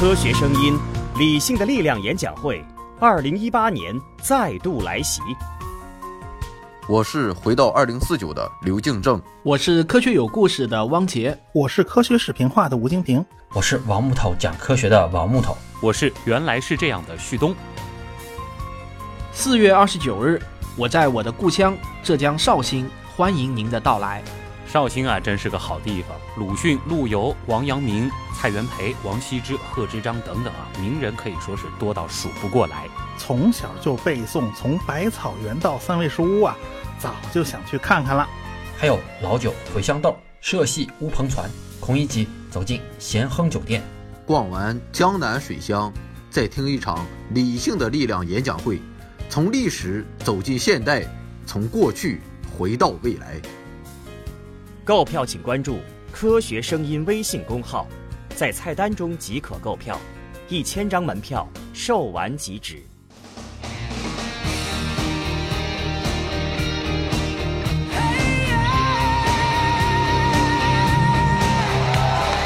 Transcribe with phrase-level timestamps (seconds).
[0.00, 0.76] 科学声音，
[1.18, 2.62] 理性的力量演讲会，
[2.98, 5.22] 二零一八年再度来袭。
[6.88, 17.54] 我是回到二零四九的刘敬正，我是科学有故事的汪杰，我是科学视频化的吴京平，我是王木头讲科学的王木头，我是原来是这样的旭东。
[19.32, 20.42] 四月二十九日，
[20.76, 24.20] 我在我的故乡浙江绍兴，欢迎您的到来。
[24.66, 26.16] 绍兴啊，真是个好地方。
[26.36, 32.88] 鲁迅、陆游、王阳明、蔡元培、王羲之、贺知章等等啊，名人可以说是多到数不过来。
[33.16, 36.56] 从小就背诵，从百草园到三味书屋啊，
[36.98, 38.28] 早就想去看看了。
[38.76, 43.82] 还有老酒、茴香豆、社戏、乌篷船，孔乙己走进咸亨酒店，
[44.26, 45.92] 逛完江南水乡，
[46.30, 48.80] 再听一场理性的力量演讲会，
[49.28, 51.06] 从历史走进现代，
[51.46, 52.20] 从过去
[52.58, 53.40] 回到未来。
[54.84, 55.78] 购票请关注
[56.12, 57.86] “科学声音”微信公号，
[58.36, 59.98] 在菜单中即可购票，
[60.46, 62.84] 一千张门票售完即止。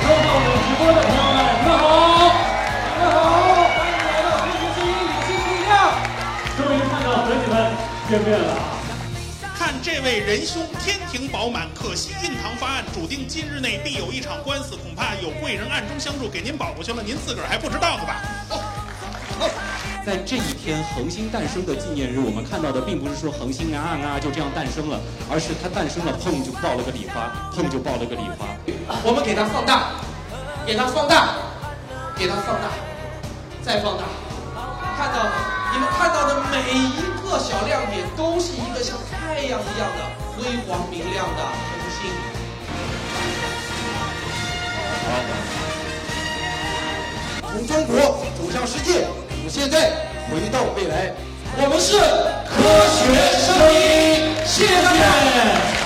[0.00, 1.74] 收看我们直播的朋友们，你们好，
[2.94, 3.18] 你们好，
[3.74, 5.74] 欢迎来到科学声音理性力量。
[6.56, 7.52] 终于看到和你们
[8.08, 8.87] 见面了啊！
[9.68, 18.16] 看这位仁兄天庭饱满，可惜印堂发暗，注定今日内必有一场官司，恐怕有贵人暗中相助，给您保过去了，您自个儿还不知道呢吧？
[20.06, 24.98] 在这一天恒星诞生的纪念日，我们看到的并不是说恒星啊啊就这样诞生了，
[25.30, 28.48] 而是它诞生了，砰就爆了个礼花，砰就爆了个礼花。
[29.04, 30.00] 我们给它放大，
[30.64, 31.36] 给它放大，
[32.16, 32.72] 给它放大，
[33.60, 34.04] 再放大，
[34.96, 35.28] 看到
[35.74, 37.07] 你们看到的每一
[37.38, 40.00] 个小亮点，都是一个像太阳一样的
[40.36, 42.10] 辉煌明亮的恒星。
[47.40, 48.00] 从中国
[48.36, 49.06] 走向世界，
[49.40, 49.92] 从现在
[50.28, 51.14] 回到未来，
[51.56, 51.96] 我们是
[52.50, 52.56] 科
[52.90, 52.98] 学
[53.46, 55.77] 声音，谢谢